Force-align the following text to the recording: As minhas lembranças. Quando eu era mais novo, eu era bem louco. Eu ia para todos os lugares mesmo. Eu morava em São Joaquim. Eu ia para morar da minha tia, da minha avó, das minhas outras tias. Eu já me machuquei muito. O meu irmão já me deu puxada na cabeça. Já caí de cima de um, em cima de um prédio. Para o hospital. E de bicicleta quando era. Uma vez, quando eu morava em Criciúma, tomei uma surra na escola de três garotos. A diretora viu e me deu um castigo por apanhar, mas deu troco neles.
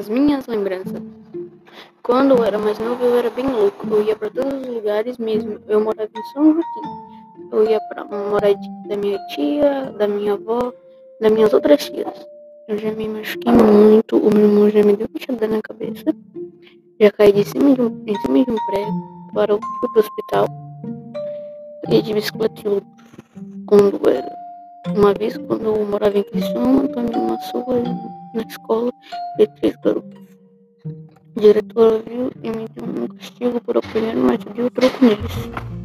As 0.00 0.08
minhas 0.08 0.46
lembranças. 0.46 1.02
Quando 2.02 2.34
eu 2.34 2.42
era 2.42 2.58
mais 2.58 2.78
novo, 2.78 3.04
eu 3.04 3.18
era 3.18 3.28
bem 3.28 3.46
louco. 3.46 3.86
Eu 3.90 4.02
ia 4.02 4.16
para 4.16 4.30
todos 4.30 4.54
os 4.54 4.66
lugares 4.66 5.18
mesmo. 5.18 5.60
Eu 5.68 5.78
morava 5.84 6.08
em 6.16 6.22
São 6.32 6.54
Joaquim. 6.54 7.52
Eu 7.52 7.68
ia 7.68 7.78
para 7.82 8.06
morar 8.06 8.54
da 8.88 8.96
minha 8.96 9.18
tia, 9.26 9.92
da 9.98 10.08
minha 10.08 10.32
avó, 10.32 10.72
das 11.20 11.30
minhas 11.30 11.52
outras 11.52 11.84
tias. 11.84 12.26
Eu 12.66 12.78
já 12.78 12.90
me 12.92 13.08
machuquei 13.08 13.52
muito. 13.52 14.16
O 14.16 14.30
meu 14.32 14.46
irmão 14.46 14.70
já 14.70 14.82
me 14.82 14.96
deu 14.96 15.06
puxada 15.06 15.46
na 15.46 15.60
cabeça. 15.60 16.16
Já 16.98 17.10
caí 17.10 17.32
de 17.34 17.44
cima 17.44 17.74
de 17.74 17.82
um, 17.82 18.02
em 18.06 18.18
cima 18.22 18.42
de 18.42 18.50
um 18.50 18.56
prédio. 18.68 18.94
Para 19.34 19.54
o 19.54 19.60
hospital. 19.96 20.46
E 21.90 22.00
de 22.00 22.14
bicicleta 22.14 22.62
quando 23.66 24.08
era. 24.08 24.34
Uma 24.96 25.12
vez, 25.12 25.36
quando 25.36 25.66
eu 25.66 25.84
morava 25.84 26.16
em 26.16 26.22
Criciúma, 26.22 26.88
tomei 26.88 27.14
uma 27.14 27.38
surra 27.42 28.19
na 28.34 28.42
escola 28.42 28.92
de 29.36 29.46
três 29.46 29.76
garotos. 29.76 30.20
A 31.36 31.40
diretora 31.40 32.02
viu 32.06 32.30
e 32.42 32.50
me 32.50 32.66
deu 32.74 33.04
um 33.04 33.08
castigo 33.08 33.60
por 33.60 33.76
apanhar, 33.78 34.16
mas 34.16 34.38
deu 34.54 34.70
troco 34.70 35.04
neles. 35.04 35.79